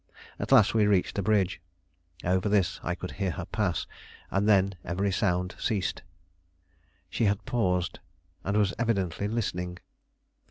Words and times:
At 0.39 0.51
last 0.51 0.73
we 0.73 0.87
reached 0.87 1.19
a 1.19 1.21
bridge. 1.21 1.61
Over 2.23 2.49
this 2.49 2.79
I 2.81 2.95
could 2.95 3.11
hear 3.11 3.29
her 3.29 3.45
pass, 3.45 3.85
and 4.31 4.49
then 4.49 4.73
every 4.83 5.11
sound 5.11 5.53
ceased. 5.59 6.01
She 7.07 7.25
had 7.25 7.45
paused, 7.45 7.99
and 8.43 8.57
was 8.57 8.73
evidently 8.79 9.27
listening. 9.27 9.77